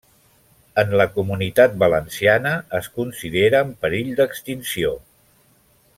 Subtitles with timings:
[0.83, 4.99] En la Comunitat Valenciana es considera en perill d'extinció.